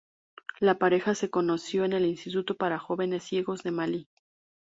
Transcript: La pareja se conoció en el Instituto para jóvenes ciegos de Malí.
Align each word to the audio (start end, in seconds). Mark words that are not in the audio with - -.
La 0.59 0.79
pareja 0.79 1.13
se 1.13 1.29
conoció 1.29 1.85
en 1.85 1.93
el 1.93 2.05
Instituto 2.07 2.57
para 2.57 2.79
jóvenes 2.79 3.23
ciegos 3.23 3.61
de 3.61 3.69
Malí. 3.69 4.07